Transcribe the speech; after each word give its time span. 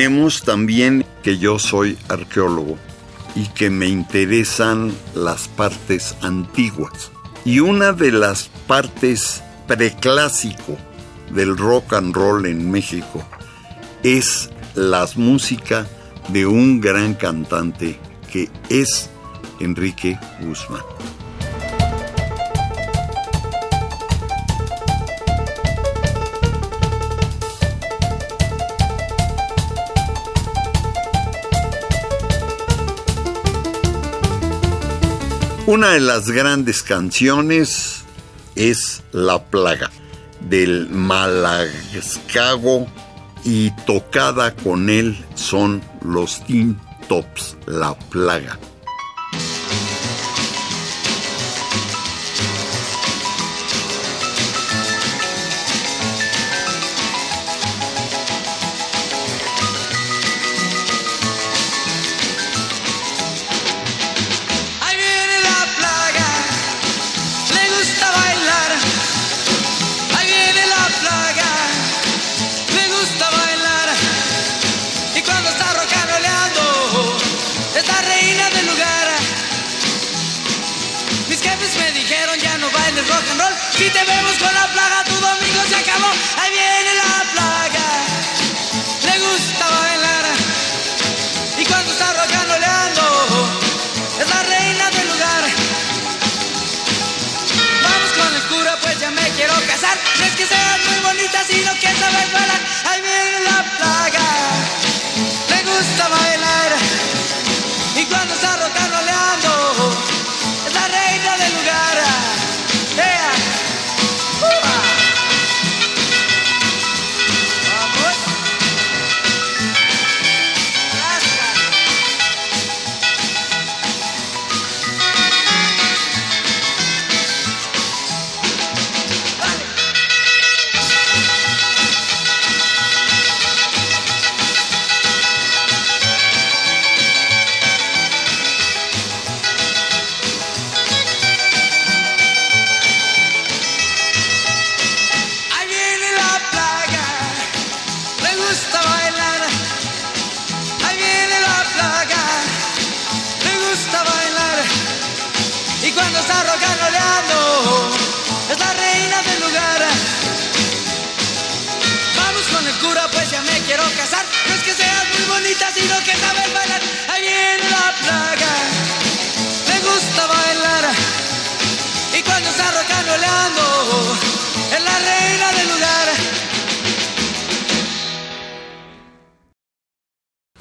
Tenemos 0.00 0.44
también 0.44 1.04
que 1.22 1.36
yo 1.36 1.58
soy 1.58 1.98
arqueólogo 2.08 2.78
y 3.34 3.48
que 3.48 3.68
me 3.68 3.86
interesan 3.86 4.94
las 5.14 5.46
partes 5.46 6.16
antiguas. 6.22 7.12
Y 7.44 7.60
una 7.60 7.92
de 7.92 8.10
las 8.10 8.48
partes 8.66 9.42
preclásico 9.66 10.78
del 11.34 11.54
rock 11.54 11.92
and 11.92 12.14
roll 12.14 12.46
en 12.46 12.70
México 12.70 13.22
es 14.02 14.48
la 14.74 15.06
música 15.16 15.86
de 16.28 16.46
un 16.46 16.80
gran 16.80 17.12
cantante 17.12 18.00
que 18.32 18.48
es 18.70 19.10
Enrique 19.60 20.18
Guzmán. 20.40 20.80
Una 35.70 35.90
de 35.90 36.00
las 36.00 36.32
grandes 36.32 36.82
canciones 36.82 38.02
es 38.56 39.04
La 39.12 39.40
Plaga 39.44 39.88
del 40.40 40.88
Malagascago 40.90 42.88
y 43.44 43.70
tocada 43.86 44.56
con 44.56 44.90
él 44.90 45.16
son 45.36 45.80
los 46.02 46.44
Teen 46.44 46.76
Tops, 47.08 47.56
La 47.66 47.96
Plaga. 47.96 48.58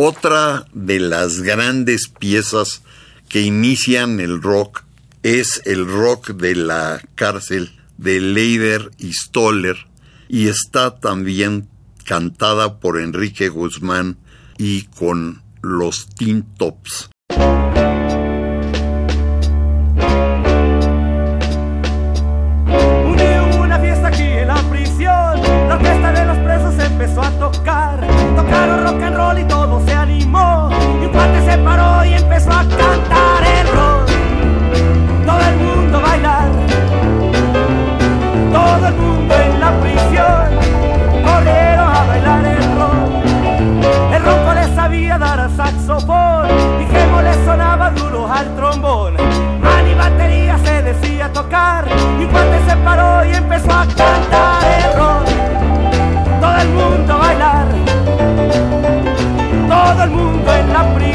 Otra 0.10 0.66
de 0.74 1.00
las 1.00 1.42
grandes 1.42 2.08
piezas 2.08 2.82
que 3.28 3.42
inician 3.42 4.20
el 4.20 4.42
rock 4.42 4.84
es 5.22 5.62
el 5.66 5.86
rock 5.86 6.32
de 6.32 6.56
la 6.56 7.00
cárcel 7.14 7.70
de 8.00 8.20
Leider 8.20 8.90
y 8.98 9.14
Stoller 9.14 9.78
y 10.28 10.48
está 10.48 11.00
también 11.00 11.70
cantada 12.06 12.80
por 12.80 13.00
Enrique 13.00 13.50
Guzmán 13.50 14.18
y 14.58 14.86
con 14.86 15.44
los 15.62 16.08
Teen 16.16 16.44
Tops. 16.58 17.12
una 23.62 23.80
fiesta 23.80 24.08
aquí 24.08 24.24
en 24.24 24.48
la 24.48 24.70
prisión, 24.72 25.42
la 25.68 25.76
orquesta 25.76 26.12
de 26.14 26.26
los 26.26 26.38
presos 26.40 26.80
empezó 26.84 27.22
a 27.22 27.30
tocar, 27.38 28.08
tocaron 28.36 28.84
rock 28.86 29.04
and 29.04 29.16
roll 29.16 29.38
y 29.38 29.44
todo 29.48 29.59
cuate 31.12 31.46
se 31.46 31.58
paró 31.58 32.06
y 32.06 32.14
empezó 32.14 32.52
a 32.52 32.64
cantar 32.64 33.44
el 33.60 33.68
rock. 33.68 34.08
Todo 35.26 35.42
el 35.50 35.58
mundo 35.58 36.02
bailar, 36.02 36.50
todo 38.52 38.88
el 38.88 38.96
mundo 38.96 39.36
en 39.36 39.60
la 39.60 39.72
prisión, 39.80 40.48
boleros 41.24 41.98
a 41.98 42.04
bailar 42.06 42.46
el 42.46 42.64
rock. 42.78 44.14
El 44.14 44.24
ronco 44.24 44.54
le 44.54 44.76
sabía 44.76 45.18
dar 45.18 45.40
a 45.40 45.50
saxofón, 45.50 46.48
y 46.82 46.86
Gemo 46.92 47.22
le 47.22 47.34
sonaba 47.46 47.92
duro 47.92 48.32
al 48.32 48.56
trombón. 48.56 49.14
Mani 49.62 49.94
batería 49.96 50.58
se 50.64 50.82
decía 50.82 51.32
tocar, 51.32 51.86
y 52.20 52.26
cuate 52.26 52.60
se 52.68 52.76
paró 52.78 53.26
y 53.26 53.34
empezó 53.36 53.72
a 53.72 53.86
cantar 53.86 54.64
el 54.84 55.00
rock. 55.00 55.19
todo 59.94 60.04
el 60.04 60.10
mundo 60.12 60.54
en 60.54 60.74
la 60.74 60.94
prisión. 60.94 61.09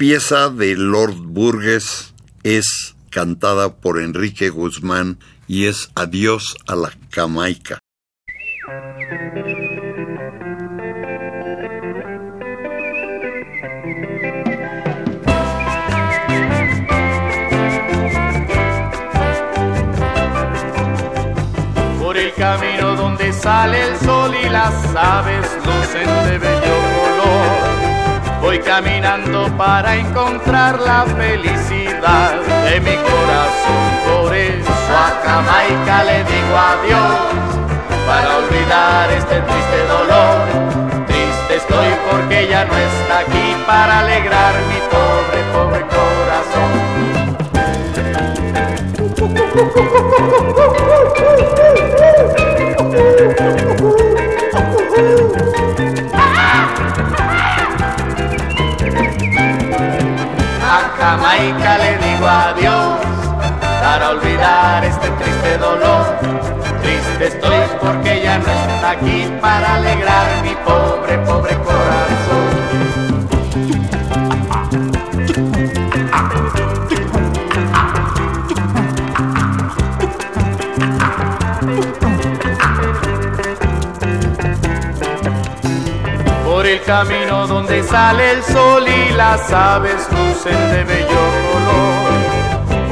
Pieza 0.00 0.48
de 0.48 0.76
Lord 0.76 1.16
Burgess 1.26 2.14
es 2.42 2.96
cantada 3.10 3.76
por 3.82 4.00
Enrique 4.00 4.48
Guzmán 4.48 5.18
y 5.46 5.66
es 5.66 5.90
Adiós 5.94 6.56
a 6.66 6.74
la 6.74 6.90
Jamaica. 7.10 7.80
camino 22.38 22.96
donde 22.96 23.34
sale 23.34 23.82
el 23.86 23.98
sol 23.98 24.34
y 24.34 24.48
las 24.48 24.96
aves 24.96 25.46
lucen 25.62 26.30
de 26.30 26.38
bello. 26.38 26.79
Voy 28.50 28.58
caminando 28.58 29.46
para 29.56 29.94
encontrar 29.94 30.80
la 30.80 31.04
felicidad 31.04 32.32
de 32.64 32.80
mi 32.80 32.96
corazón. 32.96 33.92
Por 34.04 34.34
eso 34.34 34.72
a 34.92 35.22
Jamaica 35.24 36.02
le 36.02 36.24
digo 36.24 36.58
adiós 36.58 37.16
para 38.08 38.38
olvidar 38.38 39.08
este 39.12 39.40
triste 39.40 39.86
dolor. 39.86 40.48
Triste 41.06 41.58
estoy 41.58 41.94
porque 42.10 42.48
ya 42.48 42.64
no 42.64 42.76
está 42.76 43.20
aquí 43.20 43.54
para 43.68 44.00
alegrar 44.00 44.54
mi 44.66 44.80
pobre, 44.90 45.44
pobre 45.52 45.82
corazón. 45.86 46.90
Jamaica 61.40 61.78
le 61.78 61.96
digo 61.96 62.26
adiós 62.26 62.98
para 63.80 64.10
olvidar 64.10 64.84
este 64.84 65.08
triste 65.08 65.56
dolor. 65.56 66.04
Triste 66.82 67.26
estoy 67.28 67.64
porque 67.80 68.22
ya 68.22 68.38
no 68.38 68.44
está 68.44 68.90
aquí 68.90 69.26
para 69.40 69.76
alegrar 69.76 70.26
mi 70.42 70.54
pobre, 70.66 71.16
pobre 71.18 71.54
corazón. 71.64 72.60
el 86.62 86.82
camino 86.82 87.48
donde 87.48 87.82
sale 87.82 88.32
el 88.32 88.44
sol 88.44 88.86
y 88.86 89.12
las 89.14 89.50
aves 89.52 90.06
lucen 90.12 90.70
de. 90.70 90.89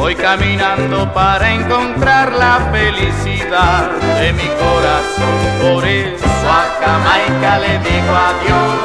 Voy 0.08 0.16
caminando 0.16 1.12
para 1.12 1.52
encontrar 1.52 2.32
la 2.32 2.70
felicidad 2.72 3.90
de 4.18 4.32
mi 4.32 4.48
corazón. 4.56 5.36
Por 5.60 5.84
eso 5.84 6.24
a 6.48 6.64
Jamaica 6.80 7.58
le 7.58 7.78
digo 7.80 8.14
adiós 8.16 8.78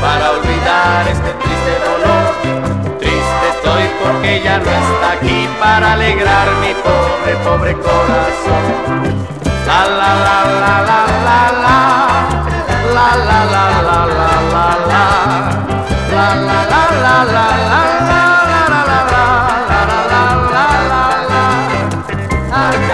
para 0.00 0.32
olvidar 0.32 1.06
este 1.06 1.30
triste 1.34 1.74
dolor. 1.86 2.98
Triste 2.98 3.46
estoy 3.54 3.84
porque 4.02 4.42
ya 4.42 4.58
no 4.58 4.68
está 4.68 5.12
aquí 5.12 5.48
para 5.60 5.92
alegrar 5.92 6.48
mi 6.60 6.74
pobre, 6.74 7.36
pobre 7.44 7.74
corazón. 7.74 8.64
La 9.64 9.86
la 9.86 10.12
la 10.26 10.38
la 10.60 10.74
la 10.88 11.06
la 11.26 11.42
la 11.62 11.82
la 12.94 13.08
la 13.14 13.44
la 13.44 13.54
la 13.54 13.64
la 13.78 14.00
la 14.02 14.66
la 14.66 15.06
la 16.10 16.34
la 16.34 16.66
la 17.00 17.24
la 17.26 17.56
la 17.68 17.91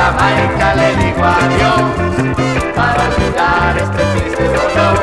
Jamaica 0.08 0.74
le 0.74 0.96
digo 0.96 1.22
adiós 1.22 1.82
para 2.74 3.02
olvidar 3.08 3.76
este 3.76 4.02
triste 4.14 4.44
dolor. 4.56 4.98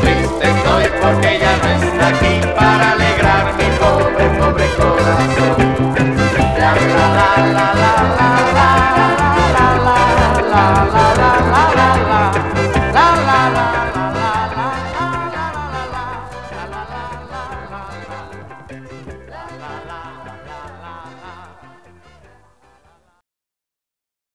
Triste 0.00 0.44
estoy 0.54 0.84
porque 1.02 1.40
ya 1.40 1.56
no 1.56 1.68
está 1.82 2.06
aquí 2.06 2.40
para 2.54 2.92
alegrar 2.92 3.54
mi 3.58 3.68
pobre, 3.80 4.26
pobre 4.38 4.66
corazón. 4.78 5.56
La 6.56 6.70
la 6.72 7.06
la 7.16 7.30
la 7.52 7.74
la 7.82 8.17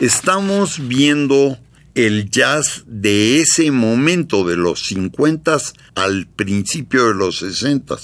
Estamos 0.03 0.85
viendo 0.89 1.57
el 1.95 2.29
jazz 2.29 2.83
de 2.87 3.39
ese 3.39 3.71
momento 3.71 4.43
de 4.43 4.57
los 4.57 4.81
50 4.87 5.57
al 5.95 6.27
principio 6.27 7.07
de 7.07 7.13
los 7.13 7.37
60 7.37 7.95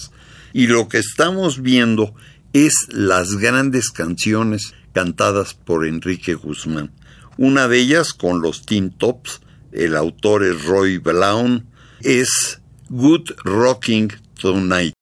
y 0.53 0.67
lo 0.67 0.87
que 0.87 0.99
estamos 0.99 1.61
viendo 1.61 2.15
es 2.53 2.73
las 2.87 3.35
grandes 3.35 3.89
canciones 3.89 4.73
cantadas 4.93 5.55
por 5.55 5.85
Enrique 5.85 6.35
Guzmán. 6.35 6.93
Una 7.35 7.67
de 7.67 7.79
ellas 7.79 8.13
con 8.13 8.41
los 8.41 8.65
Teen 8.65 8.91
Tops, 8.91 9.41
el 9.73 9.97
autor 9.97 10.45
es 10.45 10.63
Roy 10.63 10.99
Brown, 10.99 11.67
es 11.99 12.61
Good 12.87 13.31
Rocking 13.43 14.13
Tonight. 14.39 14.93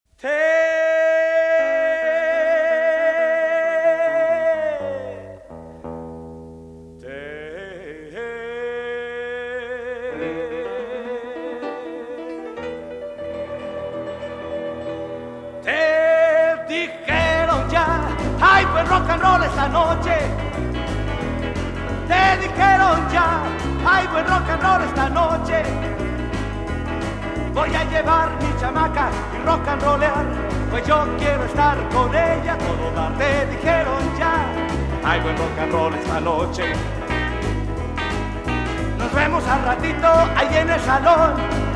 Salón. 40.88 41.34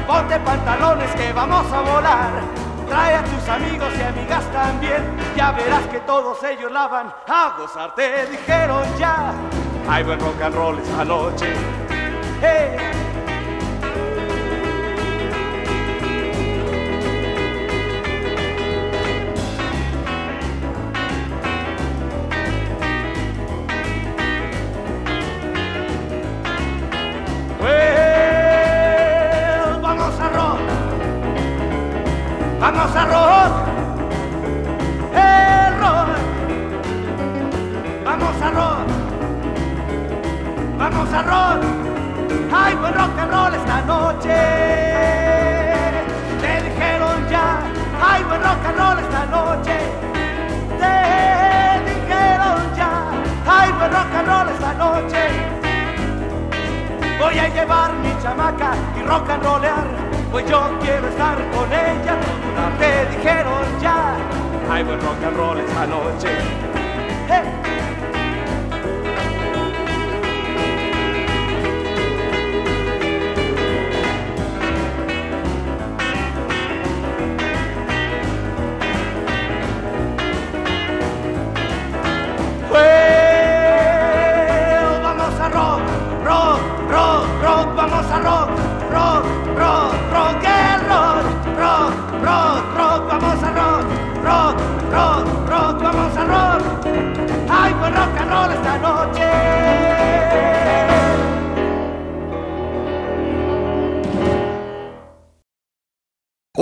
Ponte 0.08 0.40
pantalones 0.40 1.12
que 1.16 1.34
vamos 1.34 1.66
a 1.72 1.82
volar. 1.82 2.32
Trae 2.88 3.16
a 3.16 3.24
tus 3.24 3.48
amigos 3.50 3.90
y 4.00 4.04
amigas 4.04 4.44
también. 4.52 5.02
Ya 5.36 5.52
verás 5.52 5.86
que 5.88 6.00
todos 6.00 6.42
ellos 6.44 6.72
la 6.72 6.88
van 6.88 7.14
a 7.28 7.56
gozar. 7.58 7.94
Te 7.96 8.26
dijeron 8.28 8.84
ya. 8.98 9.34
Hay 9.90 10.04
buen 10.04 10.20
rock 10.20 10.42
and 10.42 10.56
roll 10.56 10.80
esta 10.80 11.04
noche. 11.04 11.54
Hey. 12.42 13.01
Rock, 33.28 33.54
vamos 38.04 38.42
a 38.42 38.52
rock, 38.52 38.88
vamos 40.78 41.14
a 41.14 41.22
rock, 41.24 41.62
hay 42.54 42.76
buen 42.76 42.94
rock 42.94 43.18
and 43.20 43.32
roll 43.32 43.54
esta 43.54 43.82
noche. 43.82 44.38
Te 46.42 46.62
dijeron 46.68 47.28
ya, 47.30 47.60
hay 48.02 48.24
buen 48.24 48.42
rock 48.42 48.66
and 48.66 48.78
roll 48.78 49.00
esta 49.00 49.26
noche. 49.26 49.78
Te 50.82 50.96
dijeron 51.90 52.62
ya, 52.76 52.92
hay 53.46 53.72
buen 53.74 53.92
rock 53.92 54.16
and 54.16 54.28
roll 54.28 54.50
esta 54.50 54.74
noche. 54.74 55.24
Voy 57.20 57.38
a 57.38 57.48
llevar 57.50 57.94
mi 57.94 58.12
chamaca 58.22 58.72
y 58.98 59.04
rock 59.04 59.30
and 59.30 59.44
rollear, 59.44 59.86
pues 60.32 60.50
yo 60.50 60.62
quiero 60.82 61.08
estar 61.08 61.38
con 61.52 61.72
ella. 61.72 62.18
toda 62.56 62.78
Te 62.78 63.18
dijeron 63.18 63.66
ya, 63.82 64.16
hay 64.70 64.84
buen 64.84 65.00
rock 65.02 65.24
and 65.24 65.38
roll 65.38 65.60
esta 65.60 65.86
noche. 65.86 66.61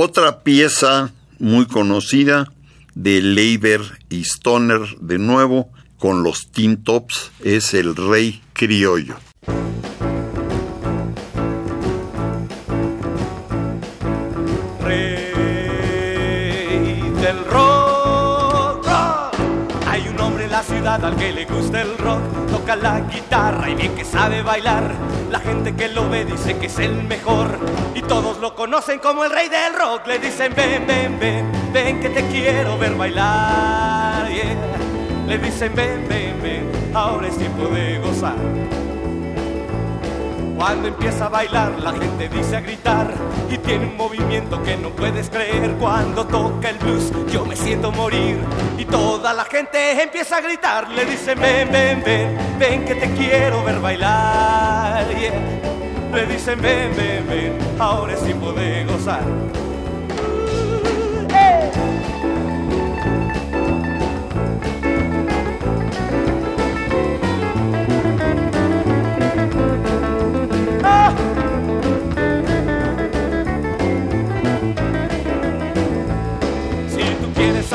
Otra 0.01 0.43
pieza 0.43 1.11
muy 1.39 1.65
conocida 1.65 2.49
de 2.95 3.21
Leiber 3.21 3.81
y 4.09 4.21
Stoner 4.21 4.79
de 5.01 5.19
nuevo 5.19 5.67
con 5.97 6.23
los 6.23 6.51
Tin 6.53 6.85
Tops 6.85 7.31
es 7.43 7.73
El 7.73 7.97
Rey 7.97 8.41
Criollo. 8.53 9.17
Rey 14.85 15.33
del 17.21 17.43
rock, 17.51 18.85
rock. 18.85 19.35
Hay 19.85 20.07
un 20.07 20.17
hombre 20.21 20.45
en 20.45 20.51
la 20.51 20.63
ciudad 20.63 21.03
al 21.03 21.17
que 21.17 21.33
le 21.33 21.43
gusta 21.43 21.81
el 21.81 21.97
rock, 21.97 22.21
la 22.75 23.01
guitarra 23.01 23.69
y 23.69 23.75
bien 23.75 23.95
que 23.95 24.05
sabe 24.05 24.41
bailar. 24.41 24.91
La 25.29 25.39
gente 25.39 25.75
que 25.75 25.89
lo 25.89 26.09
ve 26.09 26.25
dice 26.25 26.57
que 26.57 26.67
es 26.67 26.79
el 26.79 27.03
mejor 27.03 27.57
y 27.95 28.01
todos 28.01 28.39
lo 28.39 28.55
conocen 28.55 28.99
como 28.99 29.23
el 29.23 29.31
rey 29.31 29.49
del 29.49 29.73
rock. 29.73 30.07
Le 30.07 30.19
dicen 30.19 30.53
ven, 30.55 30.85
ven, 30.87 31.19
ven, 31.19 31.51
ven 31.73 31.99
que 31.99 32.09
te 32.09 32.25
quiero 32.27 32.77
ver 32.77 32.95
bailar. 32.95 34.27
Le 35.27 35.37
dicen 35.37 35.73
ven, 35.75 36.07
ven, 36.07 36.41
ven, 36.41 36.95
ahora 36.95 37.27
es 37.27 37.37
tiempo 37.37 37.67
de 37.67 37.99
gozar. 37.99 38.35
Cuando 40.59 40.89
empieza 40.89 41.27
a 41.27 41.29
bailar, 41.29 41.79
la 41.79 41.93
gente 41.93 42.27
dice 42.27 42.57
a 42.57 42.59
gritar 42.59 43.13
y 43.49 43.57
tiene 43.59 43.85
un 43.85 43.95
movimiento 43.95 44.61
que 44.61 44.75
no 44.75 44.89
puedes 44.89 45.29
creer. 45.29 45.71
Cuando 45.79 46.27
toca 46.27 46.71
el 46.71 46.77
blues, 46.79 47.13
yo 47.31 47.45
me 47.45 47.55
siento 47.55 47.93
morir 47.93 48.37
y 48.77 48.83
toda 48.83 49.33
la 49.33 49.45
gente 49.45 50.03
empieza 50.03 50.35
a 50.35 50.41
gritar. 50.41 50.89
Le 50.89 51.05
dicen 51.05 51.39
ven, 51.39 51.71
ven, 51.71 52.03
ven, 52.03 52.37
ven 52.59 52.83
que 52.83 52.95
te 52.95 53.09
quiero 53.13 53.63
ver 53.63 53.79
bailar. 53.79 55.07
Le 56.13 56.25
dicen 56.25 56.61
ven, 56.61 56.93
ven, 56.93 57.25
ven, 57.25 57.57
ahora 57.79 58.15
tiempo 58.15 58.51
de 58.51 58.83
gozar. 58.83 59.23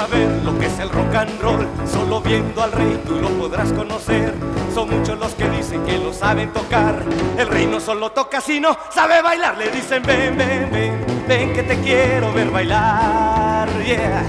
Saber 0.06 0.28
lo 0.44 0.58
que 0.58 0.66
es 0.66 0.78
el 0.80 0.90
rock 0.90 1.14
and 1.14 1.40
roll, 1.40 1.66
solo 1.90 2.20
viendo 2.20 2.62
al 2.62 2.72
rey 2.72 3.00
tú 3.06 3.18
lo 3.20 3.30
podrás 3.30 3.72
conocer. 3.72 4.34
Son 4.74 4.90
muchos 4.90 5.18
los 5.18 5.34
que 5.34 5.48
dicen 5.48 5.82
que 5.84 5.96
lo 5.96 6.12
saben 6.12 6.52
tocar. 6.52 7.02
El 7.38 7.48
rey 7.48 7.66
no 7.66 7.80
solo 7.80 8.10
toca, 8.10 8.40
sino 8.42 8.76
sabe 8.90 9.22
bailar. 9.22 9.56
Le 9.56 9.70
dicen 9.70 10.02
ven, 10.02 10.36
ven, 10.36 10.68
ven, 10.70 11.06
ven 11.26 11.52
que 11.54 11.62
te 11.62 11.76
quiero 11.80 12.32
ver 12.34 12.50
bailar. 12.50 13.68
Yeah. 13.82 14.24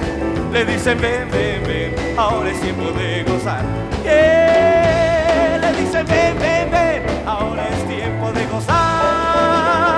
Le 0.54 0.66
dicen 0.66 0.98
ven, 1.02 1.30
ven, 1.30 1.64
ven, 1.68 2.18
ahora 2.18 2.52
es 2.52 2.62
tiempo 2.62 2.92
de 2.92 3.24
gozar. 3.24 3.64
Yeah. 4.04 5.58
Le 5.58 5.74
dicen 5.82 6.06
ven, 6.08 6.40
ven, 6.40 6.72
ven, 6.72 7.28
ahora 7.28 7.68
es 7.68 7.88
tiempo 7.88 8.32
de 8.32 8.46
gozar. 8.46 9.95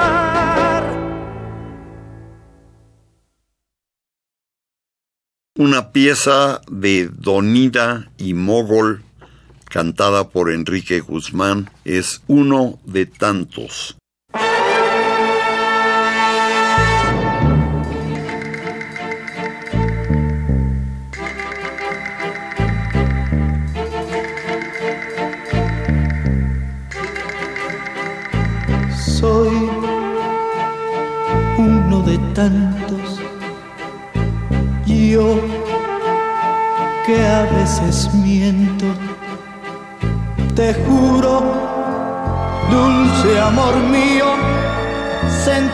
Una 5.58 5.92
pieza 5.92 6.62
de 6.70 7.10
Donida 7.12 8.12
y 8.20 8.36
Mogol 8.36 9.02
cantada 9.66 10.30
por 10.30 10.52
Enrique 10.52 11.00
Guzmán 11.00 11.72
es 11.84 12.22
uno 12.28 12.78
de 12.86 13.08
tantos. 13.08 13.98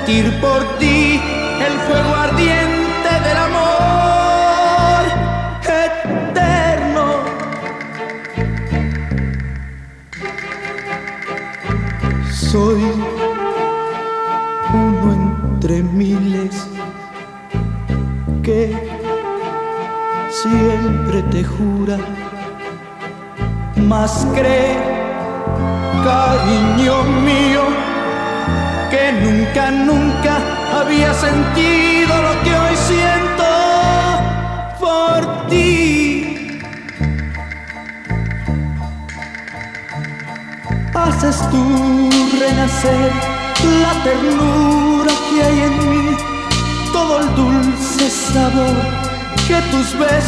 Sentir 0.05 0.29
por 0.41 0.77
ti 0.79 0.92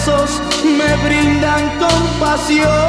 me 0.08 0.96
brindan 1.04 1.80
compasión. 1.80 2.85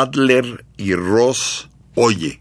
Adler 0.00 0.64
y 0.76 0.94
Ross 0.94 1.68
Oye. 1.96 2.40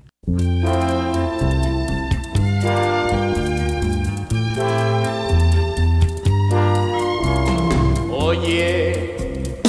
Oye, 8.12 9.60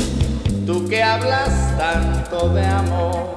tú 0.66 0.86
que 0.86 1.02
hablas 1.02 1.78
tanto 1.78 2.50
de 2.50 2.66
amor, 2.66 3.36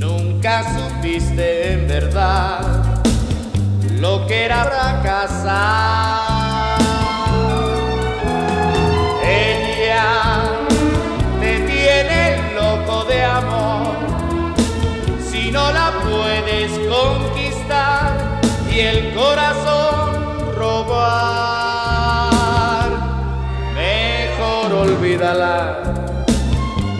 nunca 0.00 0.64
supiste 0.76 1.74
en 1.74 1.86
verdad 1.86 3.02
lo 4.00 4.26
que 4.26 4.46
era 4.46 4.64
fracasar. 4.64 6.21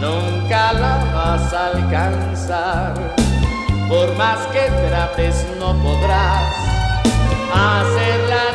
nunca 0.00 0.72
la, 0.72 1.04
vas 1.14 1.52
a 1.52 1.66
alcanzar. 1.68 2.94
Por 3.88 4.14
más 4.16 4.38
que 4.52 4.70
trates 4.88 5.46
no 5.58 5.74
podrás 5.82 6.54
hacerla 7.52 8.51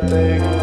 I 0.00 0.06
think 0.06 0.57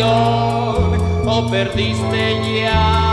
o 0.00 1.50
perdiste 1.50 2.60
ya. 2.60 3.11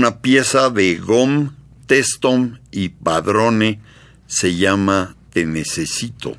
una 0.00 0.22
pieza 0.22 0.70
de 0.70 0.96
Gom, 0.96 1.50
Testom 1.86 2.58
y 2.70 2.88
Padrone, 2.88 3.82
se 4.26 4.56
llama 4.56 5.14
Te 5.30 5.44
Necesito. 5.44 6.38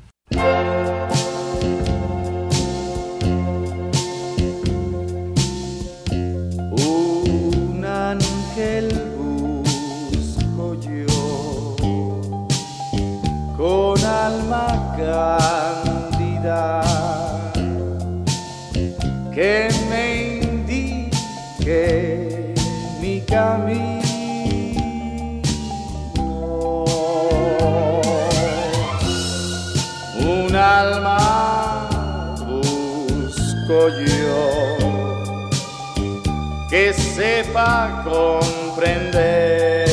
Sepa 37.62 38.02
comprender. 38.04 39.86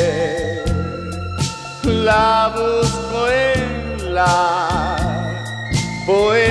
La 1.84 2.52
busco 2.56 3.28
en 3.30 4.14
la 4.14 4.98
poesía. 6.06 6.49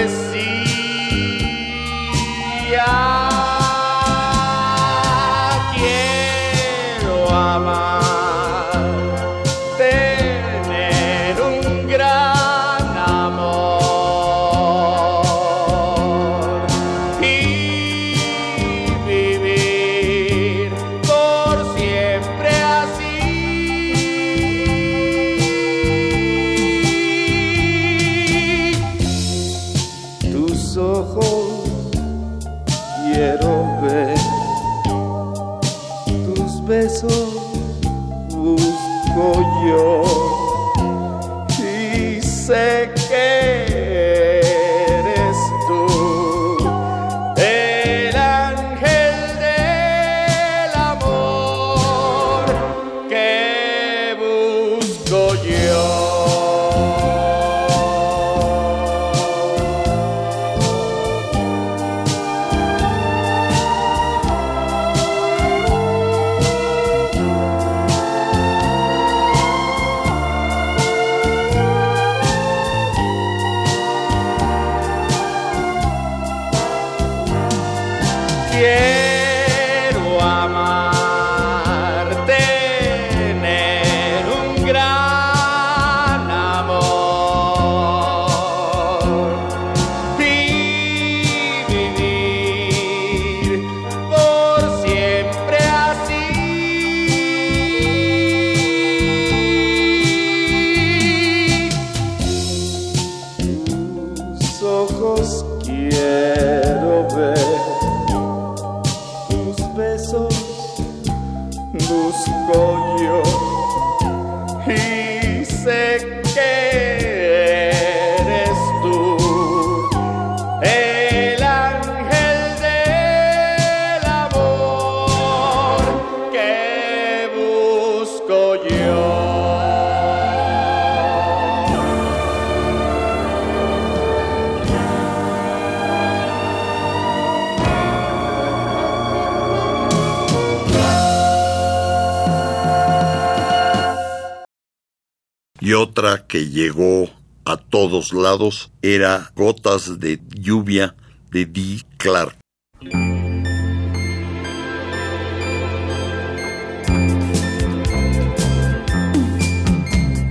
Y 145.68 145.74
otra 145.74 146.26
que 146.26 146.48
llegó 146.48 147.11
a 147.44 147.59
todos 147.59 148.14
lados 148.14 148.72
era 148.81 149.31
Gotas 149.37 150.00
de 150.00 150.18
lluvia 150.35 150.96
de 151.31 151.44
Dee 151.44 151.83
Clark. 151.98 152.38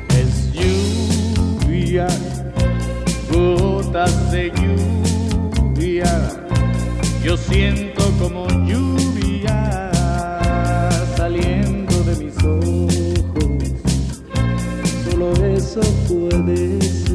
Es 0.09 0.53
lluvia, 0.53 2.07
gotas 3.31 4.31
de 4.31 4.51
lluvia, 4.55 6.45
yo 7.23 7.37
siento 7.37 8.01
como 8.17 8.47
eso. 15.79 17.07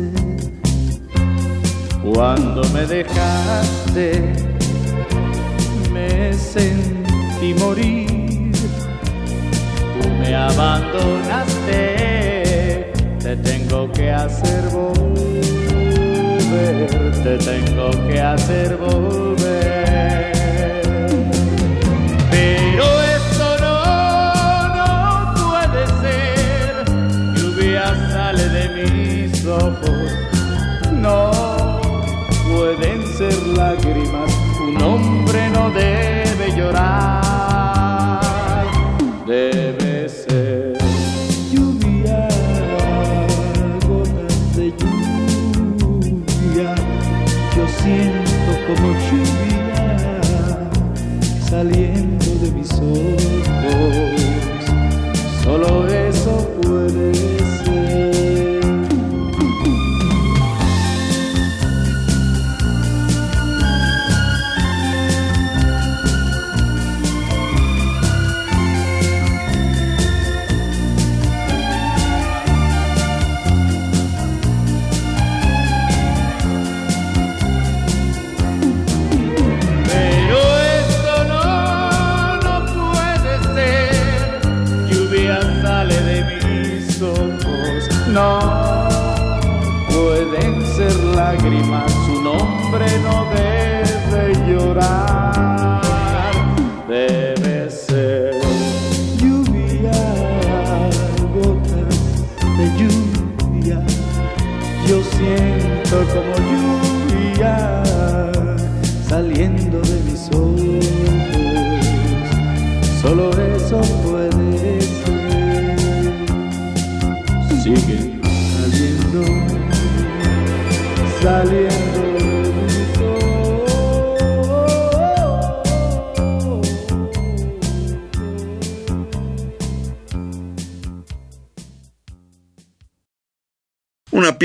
Cuando 2.02 2.62
me 2.74 2.84
dejaste, 2.86 4.34
me 5.92 6.34
sentí 6.34 7.54
morir. 7.54 8.50
Tú 10.00 10.08
me 10.20 10.34
abandonaste, 10.34 12.92
te 13.20 13.36
tengo 13.36 13.92
que 13.92 14.10
hacer 14.10 14.64
volver, 14.70 15.12
te 17.22 17.38
tengo 17.38 17.90
que 18.08 18.20
hacer 18.20 18.76
volver. 18.76 19.41
No 30.92 31.30
pueden 32.48 33.06
ser 33.16 33.34
lágrimas. 33.48 34.30
Un 34.60 34.82
hombre 34.82 35.50
no 35.50 35.70
debe 35.70 36.56
llorar, 36.56 37.21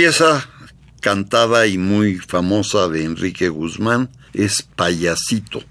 pieza 0.07 0.49
cantada 1.01 1.67
y 1.67 1.77
muy 1.77 2.15
famosa 2.15 2.87
de 2.87 3.03
Enrique 3.03 3.49
Guzmán 3.49 4.09
es 4.33 4.61
Payasito. 4.61 5.61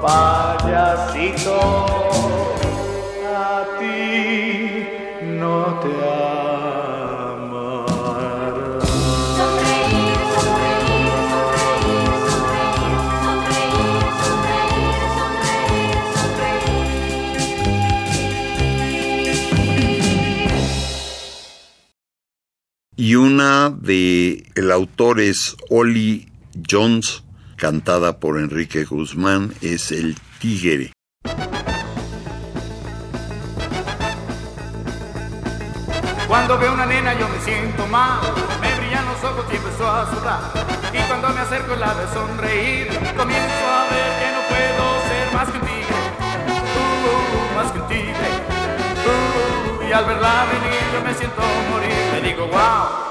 payasito, 0.00 1.58
a 3.28 3.66
ti 3.78 4.86
no 5.38 5.54
te. 5.82 6.00
Y 23.02 23.14
una 23.14 23.70
de 23.70 24.49
el 24.60 24.70
autor 24.72 25.20
es 25.20 25.56
Ollie 25.70 26.28
Jones, 26.70 27.24
cantada 27.56 28.20
por 28.20 28.38
Enrique 28.38 28.84
Guzmán, 28.84 29.54
es 29.62 29.90
El 29.90 30.16
Tigre. 30.38 30.92
Cuando 36.28 36.58
veo 36.58 36.74
una 36.74 36.84
nena 36.84 37.18
yo 37.18 37.26
me 37.26 37.40
siento 37.42 37.86
mal, 37.86 38.20
me 38.60 38.70
brillan 38.78 39.06
los 39.06 39.24
ojos 39.24 39.46
y 39.50 39.56
empiezo 39.56 39.90
a 39.90 40.10
sudar. 40.14 40.40
Y 40.92 40.98
cuando 41.08 41.30
me 41.30 41.40
acerco 41.40 41.74
la 41.76 41.94
veo 41.94 42.12
sonreír, 42.12 42.88
comienzo 43.16 43.64
a 43.64 43.88
ver 43.88 44.10
que 44.20 44.28
no 44.36 44.40
puedo 44.50 44.82
ser 45.08 45.32
más 45.32 45.48
que 45.48 45.56
un 45.56 45.64
tigre, 45.64 45.96
uh, 47.08 47.56
más 47.56 47.72
que 47.72 47.80
un 47.80 47.88
tigre. 47.88 48.28
Uh, 49.08 49.88
y 49.88 49.92
al 49.92 50.04
verla 50.04 50.46
venir 50.52 50.84
yo 50.92 51.00
me 51.00 51.14
siento 51.14 51.40
morir, 51.70 51.94
me 52.12 52.28
digo 52.28 52.46
wow, 52.48 53.09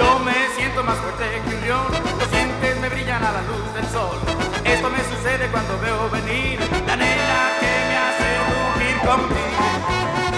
yo 0.00 0.18
me 0.20 0.48
siento 0.56 0.82
más 0.82 0.96
fuerte 0.98 1.24
que 1.44 1.54
un 1.54 1.60
león, 1.60 1.92
los 2.18 2.30
dientes 2.30 2.80
me 2.80 2.88
brillan 2.88 3.22
a 3.22 3.32
la 3.32 3.42
luz 3.42 3.74
del 3.74 3.86
sol. 3.88 4.16
Esto 4.64 4.88
me 4.90 5.02
sucede 5.12 5.48
cuando 5.50 5.78
veo 5.80 6.08
venir 6.10 6.58
la 6.86 6.96
nena 6.96 7.40
que 7.60 7.72
me 7.88 7.96
hace 8.06 8.28
rugir 8.48 8.96
como 9.06 9.22
un 9.24 9.30
tigre, 9.36 9.70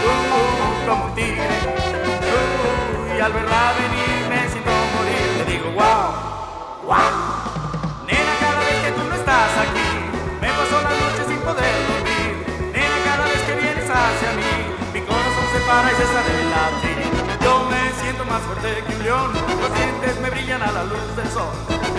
uh, 0.09 0.89
como 0.89 1.05
un 1.05 1.15
tigre. 1.15 1.49
Uh, 2.35 3.17
y 3.17 3.21
al 3.21 3.33
verla 3.33 3.73
venir 3.83 4.29
me 4.31 4.49
siento 4.51 4.71
morir, 4.97 5.29
le 5.39 5.45
digo 5.53 5.69
wow, 5.79 6.09
wow. 6.87 7.42
Más 18.33 18.43
fuerte 18.45 18.83
que 18.87 18.97
un 18.97 19.03
león, 19.03 19.31
los 19.61 19.75
dientes 19.75 20.21
me 20.23 20.31
brillan 20.31 20.63
a 20.63 20.73
la 20.73 20.85
luz 20.85 21.17
del 21.17 21.29
sol. 21.29 21.53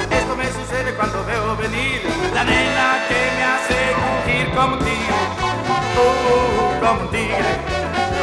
Esto 0.10 0.36
me 0.36 0.46
sucede 0.48 0.96
cuando 0.96 1.24
veo 1.26 1.56
venir 1.58 2.02
la 2.34 2.44
nena 2.44 3.06
que 3.08 3.20
me 3.38 3.44
hace 3.54 3.78
rugir 4.02 4.56
como 4.56 4.74
un 4.74 4.80
tigre, 4.80 5.22
uh, 6.02 6.80
como 6.84 7.02
un 7.02 7.10
tigre. 7.12 7.52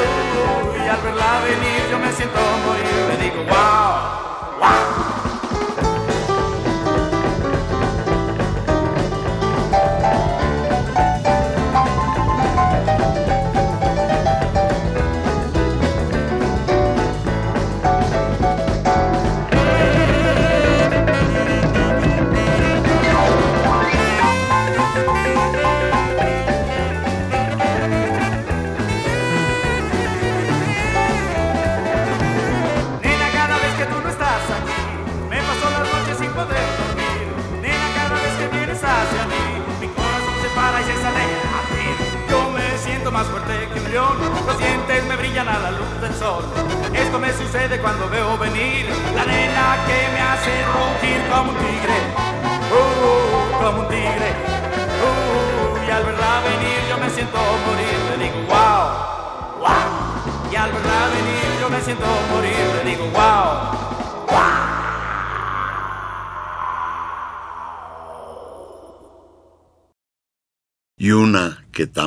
Uh, 0.01 0.85
y 0.85 0.88
al 0.88 1.01
verla 1.03 1.40
venir 1.44 1.81
yo 1.88 1.99
me 2.01 2.12
siento 2.12 2.40
morir, 2.66 3.01
le 3.11 3.16
digo 3.23 3.44
wow, 3.44 4.59
wow. 4.59 5.10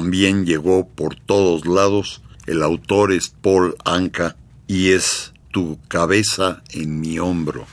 también 0.04 0.46
llegó 0.46 0.86
por 0.86 1.16
todos 1.16 1.66
lados. 1.66 2.22
El 2.46 2.62
autor 2.62 3.14
es 3.14 3.30
Paul 3.30 3.78
Anka 3.86 4.36
y 4.68 4.92
es 4.92 5.32
Tu 5.50 5.80
cabeza 5.88 6.62
en 6.72 7.00
mi 7.00 7.20
hombro. 7.20 7.66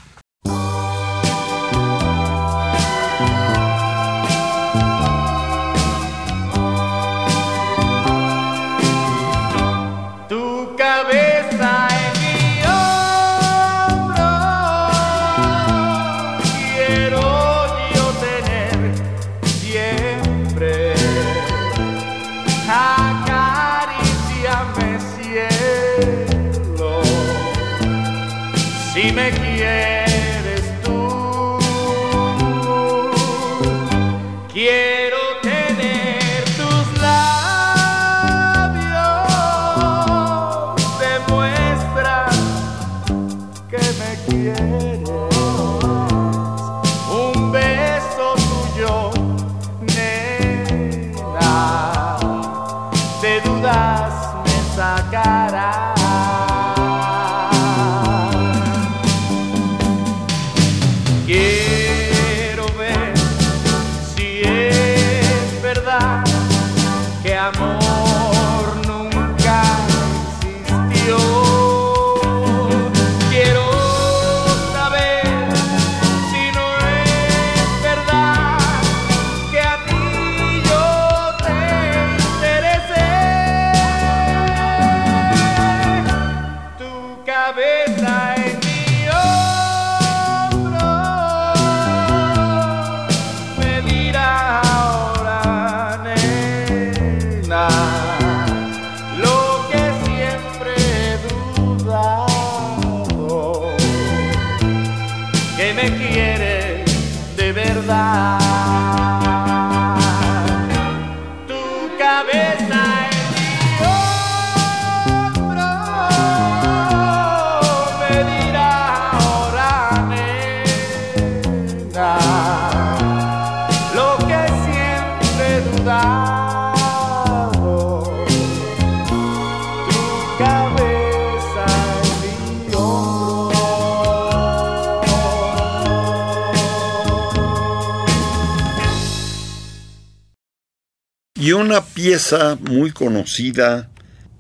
Y 141.41 141.53
una 141.53 141.83
pieza 141.83 142.59
muy 142.61 142.91
conocida 142.91 143.89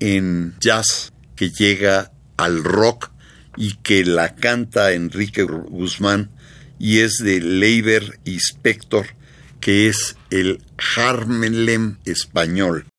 en 0.00 0.54
jazz 0.60 1.14
que 1.34 1.48
llega 1.48 2.12
al 2.36 2.62
rock 2.62 3.10
y 3.56 3.76
que 3.76 4.04
la 4.04 4.34
canta 4.34 4.92
Enrique 4.92 5.44
Guzmán 5.44 6.30
y 6.78 6.98
es 6.98 7.14
de 7.24 7.40
Leiber 7.40 8.20
Inspector, 8.24 9.06
que 9.60 9.88
es 9.88 10.16
el 10.28 10.62
Harmelem 10.94 11.96
español. 12.04 12.89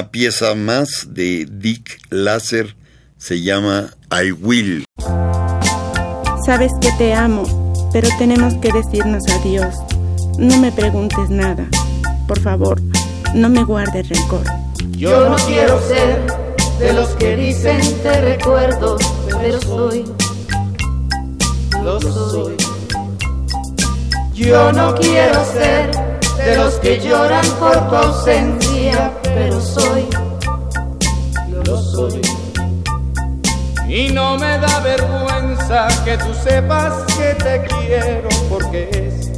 Una 0.00 0.10
pieza 0.10 0.54
más 0.54 1.08
de 1.10 1.46
Dick 1.46 2.00
Lasser 2.08 2.74
se 3.18 3.42
llama 3.42 3.90
I 4.10 4.32
Will. 4.32 4.86
Sabes 6.46 6.72
que 6.80 6.90
te 6.92 7.12
amo, 7.12 7.42
pero 7.92 8.08
tenemos 8.16 8.54
que 8.62 8.72
decirnos 8.72 9.24
adiós. 9.28 9.74
No 10.38 10.56
me 10.56 10.72
preguntes 10.72 11.28
nada. 11.28 11.68
Por 12.26 12.40
favor, 12.40 12.80
no 13.34 13.50
me 13.50 13.62
guardes 13.62 14.08
rencor. 14.08 14.42
Yo 14.92 15.28
no 15.28 15.36
quiero 15.36 15.78
ser 15.86 16.24
de 16.78 16.94
los 16.94 17.10
que 17.10 17.36
dicen 17.36 17.82
te 18.02 18.22
recuerdo, 18.22 18.96
pero 19.28 19.60
soy, 19.60 20.04
lo 21.84 22.00
soy. 22.00 22.56
Yo 24.32 24.72
no 24.72 24.94
quiero 24.94 25.44
ser 25.44 25.90
de 26.38 26.56
los 26.56 26.74
que 26.76 27.00
lloran 27.00 27.44
por 27.58 27.90
tu 27.90 27.96
ausencia, 27.96 28.69
pero 29.22 29.60
soy, 29.60 30.06
lo 31.64 31.82
soy. 31.82 32.20
Y 33.88 34.12
no 34.12 34.38
me 34.38 34.58
da 34.58 34.80
vergüenza 34.80 35.88
que 36.04 36.16
tú 36.18 36.32
sepas 36.44 36.92
que 37.16 37.34
te 37.34 37.62
quiero 37.62 38.28
porque 38.48 38.88
es 38.92 39.30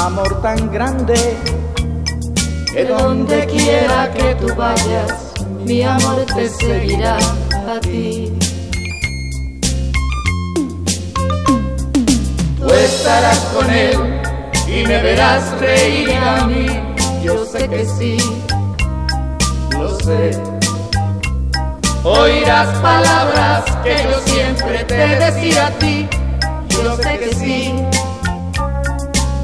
amor 0.00 0.40
tan 0.42 0.72
grande 0.72 1.14
Que 2.72 2.84
donde 2.86 3.46
quiera 3.46 4.10
que 4.12 4.34
tú 4.36 4.54
vayas, 4.56 5.34
mi 5.64 5.82
amor 5.82 6.24
te 6.34 6.48
seguirá 6.48 7.18
a 7.68 7.78
ti. 7.80 8.32
Tú 12.58 12.66
estarás 12.70 13.38
con 13.54 13.70
él 13.70 13.98
y 14.66 14.86
me 14.86 15.02
verás 15.02 15.42
reír 15.60 16.14
a 16.14 16.46
mí. 16.46 16.91
Yo 17.22 17.44
sé 17.44 17.68
que 17.68 17.86
sí, 17.86 18.16
lo 19.78 19.96
sé. 20.00 20.32
Oirás 22.02 22.66
palabras 22.78 23.64
que 23.84 23.96
yo 24.10 24.18
siempre 24.24 24.82
te 24.84 24.94
decía 24.94 25.68
a 25.68 25.70
ti. 25.78 26.08
Yo 26.68 26.96
sé 26.96 27.18
que 27.20 27.34
sí, 27.34 27.74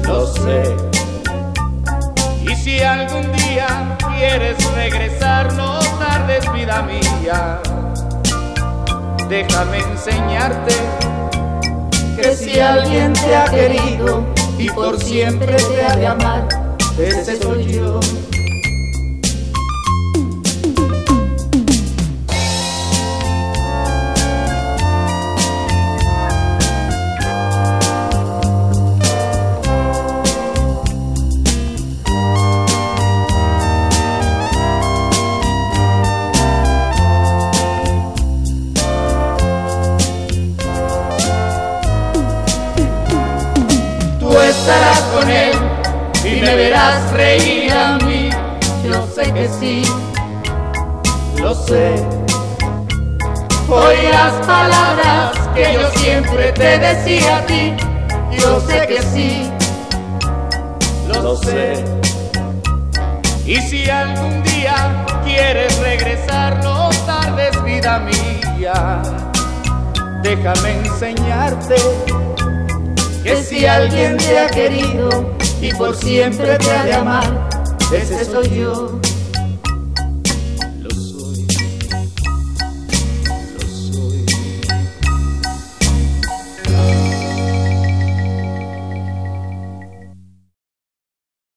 lo 0.03 0.27
sé. 0.27 0.75
Y 2.41 2.55
si 2.55 2.81
algún 2.81 3.31
día 3.31 3.97
quieres 4.17 4.57
regresar, 4.73 5.53
no 5.53 5.79
tardes 5.99 6.51
vida 6.51 6.81
mía. 6.81 7.61
Déjame 9.29 9.79
enseñarte 9.79 10.75
que 12.17 12.35
si 12.35 12.59
alguien 12.59 13.13
te 13.13 13.35
ha 13.35 13.45
querido 13.45 14.25
y 14.57 14.69
por 14.69 14.99
siempre 14.99 15.55
te 15.55 15.85
ha 15.85 15.95
de 15.95 16.07
amar, 16.07 16.68
ese 17.01 17.37
soy 17.37 17.65
yo. 17.65 17.99
Tú 17.99 18.38
sí, 49.59 49.83
lo 51.41 51.53
sé. 51.55 51.95
Oirás 53.69 54.33
palabras 54.45 55.37
que 55.53 55.73
yo 55.73 55.89
siempre 55.99 56.51
te 56.53 56.79
decía 56.79 57.37
a 57.37 57.45
ti. 57.45 57.73
Yo 58.31 58.59
sé 58.61 58.87
que 58.87 59.01
sí, 59.01 59.49
lo 61.07 61.35
sé. 61.37 61.83
Y 63.45 63.55
si 63.55 63.89
algún 63.89 64.43
día 64.43 65.05
quieres 65.25 65.77
regresar, 65.79 66.63
no 66.63 66.89
tardes 67.05 67.63
vida 67.63 67.99
mía. 67.99 69.01
Déjame 70.21 70.85
enseñarte 70.85 71.75
Que 73.23 73.35
si 73.37 73.65
alguien 73.65 74.17
te 74.17 74.37
ha 74.37 74.47
querido 74.47 75.35
y 75.61 75.73
por 75.73 75.95
siempre 75.95 76.57
te 76.57 76.71
ha 76.71 76.83
de 76.83 76.93
amar, 76.93 77.49
ese 77.91 78.23
soy 78.25 78.49
yo. 78.49 78.99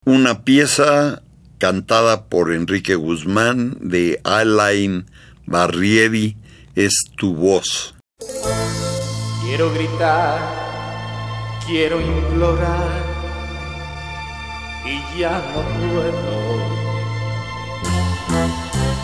Una 0.05 0.43
pieza 0.43 1.21
cantada 1.59 2.25
por 2.25 2.51
Enrique 2.51 2.95
Guzmán 2.95 3.77
de 3.79 4.19
Alain 4.25 5.05
Barrieri 5.45 6.35
es 6.75 6.93
Tu 7.15 7.33
voz. 7.33 7.95
Quiero 9.45 9.73
gritar, 9.73 10.41
quiero 11.65 12.01
implorar 12.01 13.01
y 14.83 15.19
ya 15.19 15.41
no 15.55 15.61
puedo. 15.79 16.33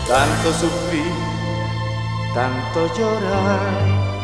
Tanto 0.06 0.52
sufrir, 0.52 1.12
tanto 2.34 2.94
llorar 2.94 4.20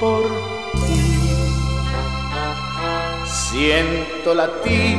por 0.00 0.53
Siento 3.54 4.34
latir 4.34 4.98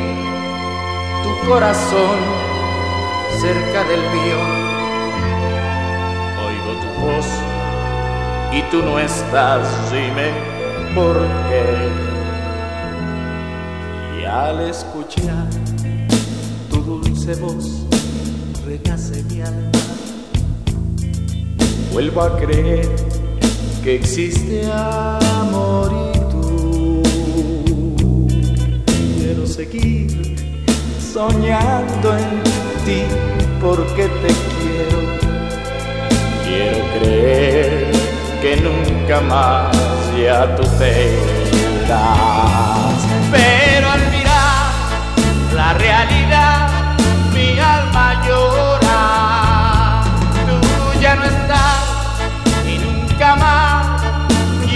tu 1.24 1.46
corazón 1.46 2.18
cerca 3.42 3.84
del 3.84 4.00
mío. 4.00 4.40
Oigo 6.48 6.72
tu 6.80 6.88
voz 7.02 7.26
y 8.54 8.62
tú 8.72 8.82
no 8.82 8.98
estás, 8.98 9.92
dime 9.92 10.32
por 10.96 11.18
qué. 11.50 11.66
Y 14.22 14.24
al 14.24 14.62
escuchar 14.62 15.50
tu 16.70 16.78
dulce 16.78 17.36
voz, 17.36 17.86
renace 18.66 19.22
mi 19.24 19.42
alma. 19.42 19.72
Vuelvo 21.92 22.22
a 22.22 22.38
creer 22.38 22.90
que 23.84 23.96
existe 23.96 24.66
amor 24.72 26.05
seguir 29.56 30.36
soñando 31.00 32.18
en 32.18 32.44
ti 32.84 33.04
porque 33.62 34.04
te 34.22 34.32
quiero. 34.54 35.00
Quiero 36.44 36.80
creer 37.00 37.92
que 38.42 38.58
nunca 38.58 39.22
más 39.22 39.74
ya 40.22 40.54
tú 40.58 40.64
te 40.78 40.92
irás. 41.84 43.00
Pero 43.32 43.92
al 43.92 44.04
mirar 44.12 44.74
la 45.56 45.74
realidad, 45.74 46.98
mi 47.34 47.58
alma 47.58 48.22
llora. 48.28 50.02
Tú 50.50 51.00
ya 51.00 51.16
no 51.16 51.24
estás 51.24 51.86
y 52.68 52.78
nunca 52.78 53.36
más 53.38 54.02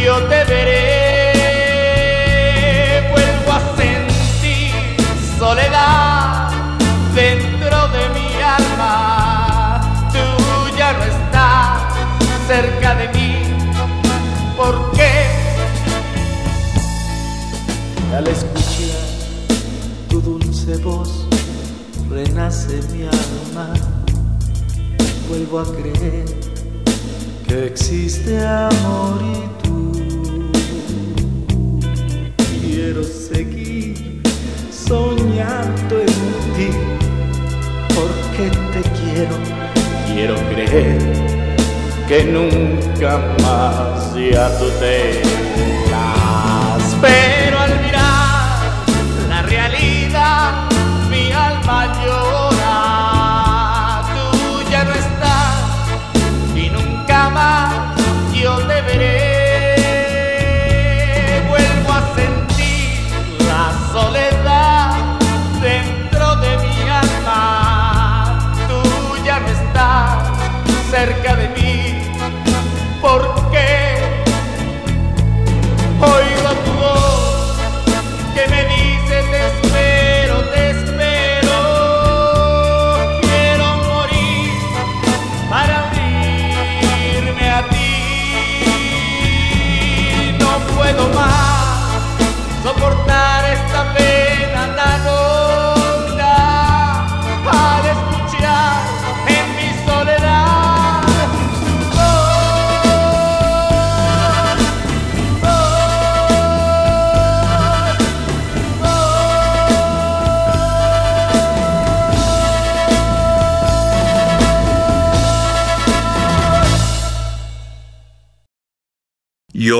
yo 0.05 0.23
te 0.29 0.43
veré. 0.45 0.88
Dulce 20.69 20.83
voz, 20.83 21.25
renace 22.09 22.79
mi 22.91 23.03
alma. 23.03 23.73
Vuelvo 25.27 25.59
a 25.59 25.65
creer 25.65 26.25
que 27.47 27.65
existe 27.65 28.39
amor 28.39 29.21
y 29.21 29.63
tú. 29.63 29.91
Quiero 32.61 33.03
seguir 33.03 34.21
soñando 34.71 35.99
en 35.99 36.07
ti, 36.55 36.69
porque 37.95 38.49
te 38.73 38.81
quiero. 38.99 39.35
Quiero 40.07 40.35
creer 40.49 41.55
que 42.07 42.23
nunca 42.25 43.17
más 43.41 44.15
ya 44.15 44.57
tú 44.59 44.65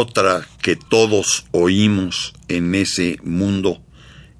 otra 0.09 0.47
que 0.61 0.75
todos 0.75 1.45
oímos 1.51 2.33
en 2.47 2.73
ese 2.73 3.17
mundo 3.23 3.79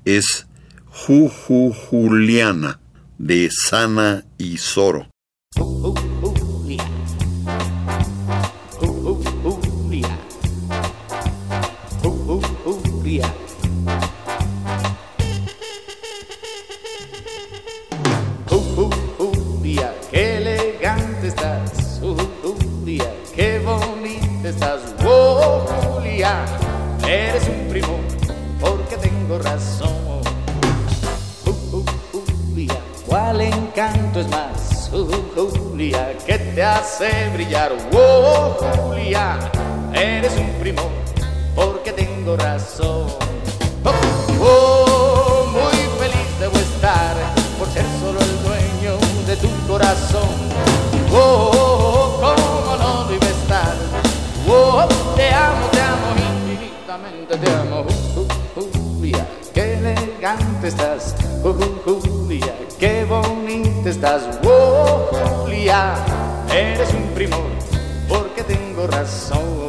es 0.03 0.47
Juju 0.87 1.73
Juliana 1.73 2.79
de 3.19 3.49
Sana 3.51 4.25
y. 4.39 4.57
Julia. 4.57 6.08
Uh, 34.91 35.07
Julia, 35.35 36.17
que 36.25 36.37
te 36.37 36.63
hace 36.63 37.29
brillar. 37.33 37.71
Oh, 37.93 38.57
Julia, 38.75 39.37
eres 39.93 40.33
un 40.37 40.49
primo, 40.59 40.81
porque 41.55 41.91
tengo 41.91 42.35
razón. 42.37 43.07
Oh, 43.83 43.91
oh, 44.41 45.45
muy 45.51 45.77
feliz 45.99 46.39
debo 46.39 46.57
estar 46.57 47.15
por 47.57 47.67
ser 47.69 47.85
solo 47.99 48.19
el 48.19 48.43
dueño 48.43 48.97
de 49.27 49.35
tu 49.37 49.49
corazón. 49.67 50.29
Oh, 51.13 51.51
oh, 51.53 52.35
cómo 52.35 52.77
no 52.77 53.09
a 53.09 53.29
estar. 53.29 53.75
Oh, 54.47 54.87
te 55.15 55.33
amo, 55.33 55.67
te 55.71 55.81
amo 55.81 56.07
infinitamente, 56.17 57.37
te 57.37 57.51
amo. 57.51 57.85
Uh, 58.15 58.97
Julia, 58.97 59.25
qué 59.53 59.73
elegante 59.73 60.67
estás. 60.67 61.15
Oh, 61.43 61.53
Julia, 61.85 62.55
qué 62.79 62.98
bonita 63.89 64.17
estás. 64.17 64.39
Oh, 64.45 65.09
Julia, 65.45 65.95
eres 66.53 66.93
un 66.93 67.07
primor, 67.13 67.49
porque 68.07 68.43
tengo 68.43 68.87
razón. 68.87 69.68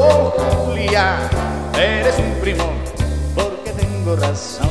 Julia, 0.00 1.30
eres 1.78 2.18
un 2.18 2.32
primo 2.40 2.72
porque 3.34 3.72
tengo 3.72 4.16
razón. 4.16 4.68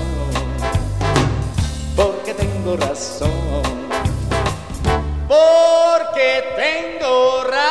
Porque 1.95 2.33
tengo 2.33 2.77
razón 2.77 3.79
porque 5.29 6.43
tengo 6.57 7.43
razón. 7.43 7.69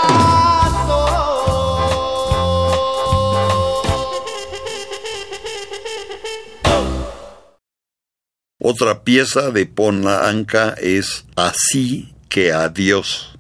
Otra 8.61 9.03
pieza 9.03 9.51
de 9.51 9.67
Pon 9.67 10.05
la 10.05 10.29
Anca 10.29 10.77
es 10.81 11.25
Así 11.35 12.15
que 12.29 12.53
adiós. 12.53 13.38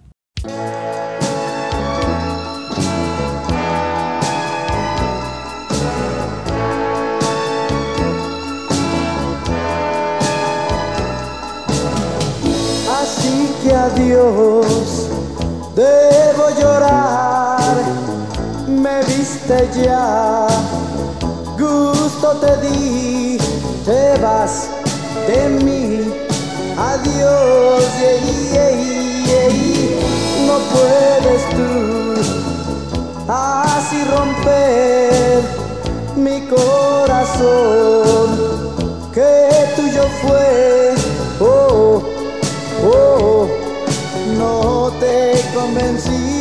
Me 19.48 19.56
viste 19.56 19.82
ya, 19.82 20.46
gusto 21.58 22.28
te 22.40 22.56
di, 22.66 23.38
te 23.84 24.18
vas 24.20 24.68
de 25.26 25.48
mí, 25.48 26.12
adiós, 26.76 27.84
yeah, 27.98 28.18
yeah, 28.52 28.70
yeah. 29.26 29.50
no 30.46 30.58
puedes 30.72 31.42
tú 31.56 31.70
así 33.28 34.04
romper 34.04 35.42
mi 36.16 36.46
corazón, 36.46 38.28
que 39.12 39.48
tuyo 39.76 40.04
fue, 40.22 40.94
oh, 41.40 42.02
oh, 42.84 43.48
no 44.36 44.90
te 45.00 45.16
convencí, 45.54 46.37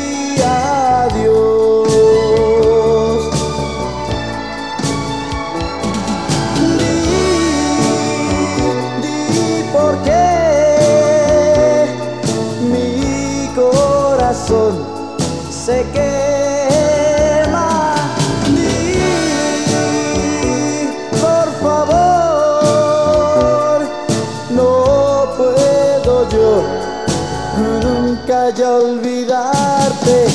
olvidarte. 28.78 30.26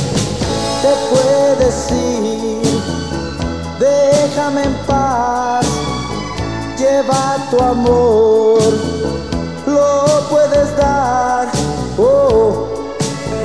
Te 0.82 0.92
puedes 1.10 1.90
ir, 1.90 2.82
déjame 3.78 4.64
en 4.64 4.74
paz 4.86 5.66
lleva 6.82 7.36
tu 7.50 7.62
amor, 7.62 8.60
lo 9.66 10.28
puedes 10.28 10.76
dar, 10.76 11.48
oh, 11.96 12.66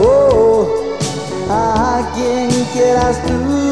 oh, 0.02 0.68
a 1.50 2.02
quien 2.16 2.50
quieras 2.74 3.18
tú, 3.28 3.67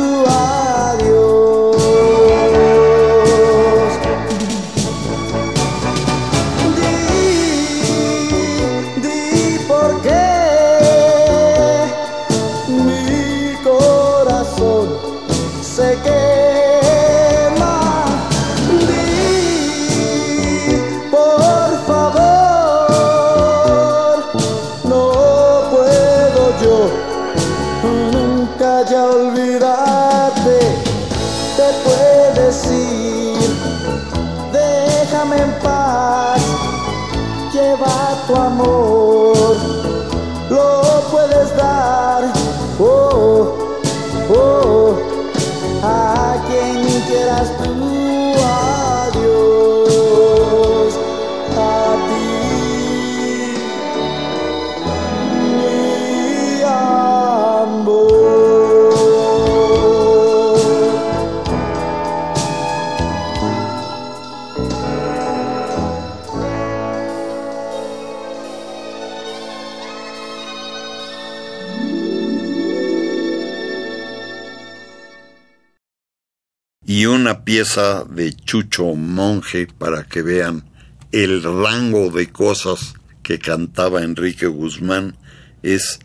pieza 77.45 78.03
de 78.05 78.33
Chucho 78.33 78.95
Monje 78.95 79.67
para 79.77 80.03
que 80.03 80.23
vean 80.23 80.65
el 81.11 81.43
rango 81.43 82.09
de 82.09 82.31
cosas 82.31 82.95
que 83.21 83.37
cantaba 83.37 84.01
Enrique 84.01 84.47
Guzmán 84.47 85.15
es 85.61 85.99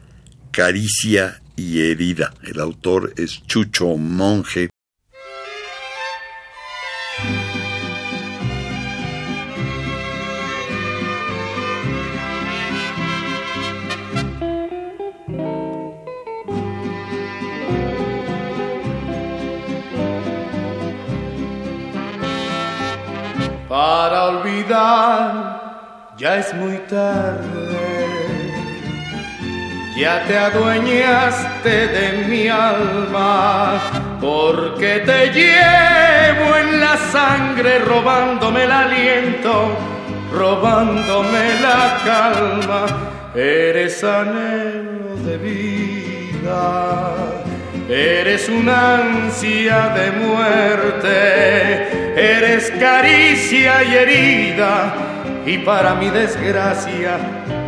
Caricia 0.52 1.42
y 1.56 1.80
Herida. 1.80 2.34
El 2.42 2.60
autor 2.60 3.14
es 3.16 3.42
Chucho 3.46 3.96
Monje. 3.96 4.68
Ya 26.20 26.36
es 26.36 26.52
muy 26.52 26.76
tarde. 26.80 27.78
Ya 29.96 30.22
te 30.26 30.36
adueñaste 30.36 31.88
de 31.88 32.24
mi 32.28 32.46
alma, 32.48 33.80
porque 34.20 35.02
te 35.06 35.30
llevo 35.30 36.56
en 36.56 36.80
la 36.80 36.96
sangre, 37.10 37.78
robándome 37.80 38.64
el 38.64 38.70
aliento, 38.70 39.74
robándome 40.32 41.60
la 41.62 41.98
calma. 42.04 42.86
Eres 43.34 44.04
anhelo 44.04 45.16
de 45.24 45.38
vida, 45.38 47.14
eres 47.88 48.48
una 48.48 48.96
ansia 48.96 49.88
de 49.96 50.10
muerte, 50.12 51.14
eres 52.14 52.70
caricia 52.78 53.82
y 53.84 53.94
herida, 53.94 55.09
y 55.46 55.58
para 55.58 55.94
mi 55.94 56.10
desgracia 56.10 57.18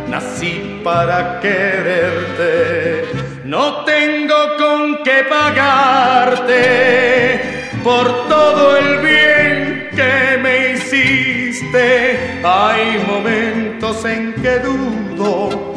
nací 0.07 0.81
para 0.83 1.39
quererte. 1.39 3.05
No 3.45 3.83
tengo 3.85 4.35
con 4.57 5.03
qué 5.03 5.25
pagarte 5.29 6.59
por 7.83 8.27
todo 8.27 8.77
el 8.77 8.99
bien 8.99 9.89
que 9.95 10.37
me 10.41 10.73
hiciste. 10.73 12.41
Hay 12.43 13.03
momentos 13.07 14.05
en 14.05 14.33
que 14.33 14.59
dudo 14.59 15.72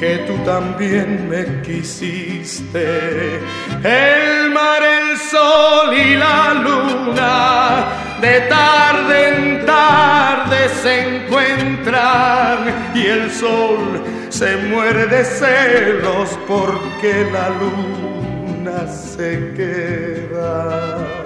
que 0.00 0.24
tú 0.26 0.34
también 0.46 1.28
me 1.28 1.60
quisiste. 1.60 3.38
El 3.84 4.50
mar, 4.50 4.82
el 4.82 5.18
sol 5.18 5.94
y 5.94 6.16
la 6.16 6.54
luna, 6.54 7.84
de 8.18 8.40
tarde 8.48 9.28
en 9.28 9.66
tarde 9.66 10.70
se 10.82 10.92
encuentran 11.06 12.92
y 12.94 13.06
el 13.08 13.30
sol 13.30 14.02
se 14.30 14.56
muere 14.56 15.04
de 15.06 15.22
celos 15.22 16.30
porque 16.48 17.26
la 17.30 17.50
luna 17.50 18.86
se 18.88 19.52
queda. 19.54 21.19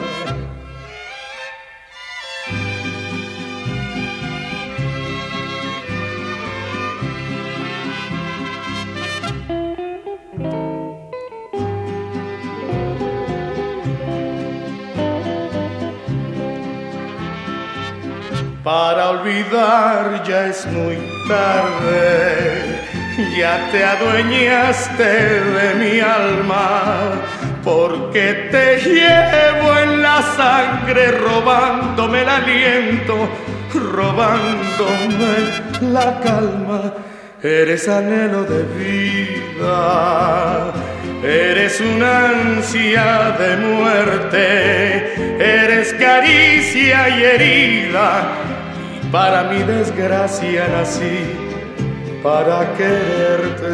Para 18.64 19.10
olvidar 19.10 20.24
ya 20.26 20.46
es 20.46 20.64
muy 20.68 20.96
tarde, 21.28 22.80
ya 23.36 23.68
te 23.70 23.84
adueñaste 23.84 25.04
de 25.04 25.74
mi 25.74 26.00
alma, 26.00 27.12
porque 27.62 28.48
te 28.50 28.78
llevo 28.78 29.78
en 29.82 30.00
la 30.00 30.22
sangre 30.34 31.10
robándome 31.10 32.22
el 32.22 32.28
aliento, 32.30 33.28
robándome 33.74 35.36
la 35.82 36.20
calma. 36.20 36.94
Eres 37.42 37.86
anhelo 37.86 38.44
de 38.44 38.62
vida, 38.82 40.72
eres 41.22 41.82
una 41.82 42.30
ansia 42.30 43.36
de 43.38 43.56
muerte, 43.58 45.14
eres 45.38 45.92
caricia 45.92 47.10
y 47.10 47.24
herida, 47.24 48.43
para 49.14 49.44
mi 49.44 49.62
desgracia 49.62 50.66
nací 50.66 51.18
para 52.20 52.76
quererte. 52.76 53.70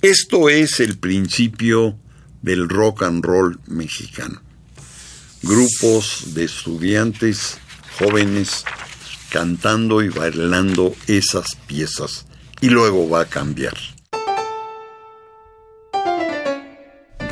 Esto 0.00 0.48
es 0.48 0.78
el 0.78 0.98
principio 0.98 1.98
del 2.42 2.68
rock 2.68 3.02
and 3.02 3.24
roll 3.24 3.58
mexicano. 3.66 4.40
Grupos 5.42 6.32
de 6.34 6.44
estudiantes 6.44 7.58
jóvenes 7.98 8.64
cantando 9.30 10.00
y 10.00 10.10
bailando 10.10 10.94
esas 11.08 11.56
piezas 11.66 12.24
y 12.60 12.68
luego 12.68 13.08
va 13.08 13.22
a 13.22 13.24
cambiar. 13.24 13.89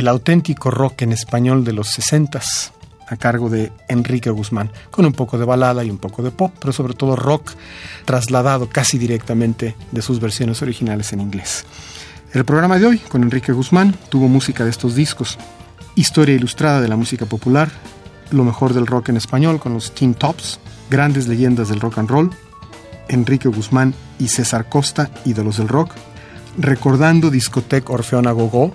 El 0.00 0.08
auténtico 0.08 0.70
rock 0.70 1.02
en 1.02 1.12
español 1.12 1.62
de 1.62 1.74
los 1.74 1.90
60 1.90 2.40
a 3.06 3.16
cargo 3.16 3.50
de 3.50 3.70
Enrique 3.86 4.30
Guzmán, 4.30 4.70
con 4.90 5.04
un 5.04 5.12
poco 5.12 5.36
de 5.36 5.44
balada 5.44 5.84
y 5.84 5.90
un 5.90 5.98
poco 5.98 6.22
de 6.22 6.30
pop, 6.30 6.54
pero 6.58 6.72
sobre 6.72 6.94
todo 6.94 7.16
rock 7.16 7.52
trasladado 8.06 8.70
casi 8.70 8.96
directamente 8.96 9.76
de 9.92 10.00
sus 10.00 10.18
versiones 10.18 10.62
originales 10.62 11.12
en 11.12 11.20
inglés. 11.20 11.66
El 12.32 12.46
programa 12.46 12.78
de 12.78 12.86
hoy 12.86 12.98
con 12.98 13.22
Enrique 13.22 13.52
Guzmán 13.52 13.94
tuvo 14.08 14.26
música 14.26 14.64
de 14.64 14.70
estos 14.70 14.94
discos. 14.94 15.36
historia 15.96 16.34
ilustrada 16.34 16.80
de 16.80 16.88
la 16.88 16.96
música 16.96 17.26
popular, 17.26 17.68
lo 18.30 18.44
mejor 18.44 18.72
del 18.72 18.86
rock 18.86 19.10
en 19.10 19.18
español 19.18 19.60
con 19.60 19.74
los 19.74 19.94
Teen 19.94 20.14
Tops, 20.14 20.60
grandes 20.88 21.26
leyendas 21.26 21.68
del 21.68 21.80
rock 21.80 21.98
and 21.98 22.08
roll, 22.08 22.30
Enrique 23.08 23.48
Guzmán 23.48 23.92
y 24.18 24.28
César 24.28 24.66
Costa, 24.70 25.10
ídolos 25.26 25.58
del 25.58 25.68
rock, 25.68 25.92
recordando 26.56 27.30
Discotec 27.30 27.90
Orfeona 27.90 28.30
Gogó, 28.30 28.72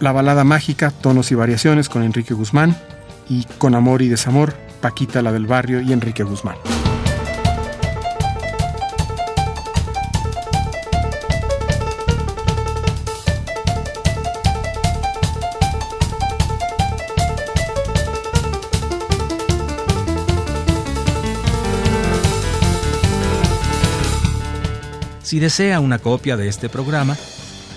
la 0.00 0.12
balada 0.12 0.44
mágica, 0.44 0.90
tonos 0.90 1.30
y 1.32 1.34
variaciones 1.34 1.88
con 1.88 2.02
Enrique 2.02 2.34
Guzmán 2.34 2.76
y 3.28 3.44
Con 3.58 3.74
amor 3.74 4.02
y 4.02 4.08
desamor, 4.08 4.54
Paquita 4.80 5.22
la 5.22 5.32
del 5.32 5.46
barrio 5.46 5.80
y 5.80 5.92
Enrique 5.92 6.22
Guzmán. 6.22 6.56
Si 25.22 25.40
desea 25.40 25.80
una 25.80 25.98
copia 25.98 26.38
de 26.38 26.48
este 26.48 26.70
programa, 26.70 27.14